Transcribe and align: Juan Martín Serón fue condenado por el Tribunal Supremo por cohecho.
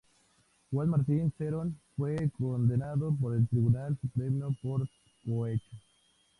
Juan 0.71 0.89
Martín 0.89 1.31
Serón 1.37 1.77
fue 1.95 2.17
condenado 2.31 3.15
por 3.21 3.35
el 3.35 3.47
Tribunal 3.47 3.95
Supremo 4.01 4.49
por 4.63 4.89
cohecho. 5.23 5.77